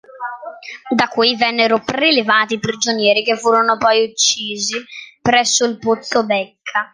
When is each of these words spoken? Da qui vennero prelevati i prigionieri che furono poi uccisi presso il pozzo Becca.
Da 0.95 1.07
qui 1.09 1.35
vennero 1.37 1.77
prelevati 1.79 2.55
i 2.55 2.59
prigionieri 2.59 3.23
che 3.23 3.37
furono 3.37 3.77
poi 3.77 4.03
uccisi 4.09 4.83
presso 5.21 5.63
il 5.65 5.77
pozzo 5.77 6.25
Becca. 6.25 6.89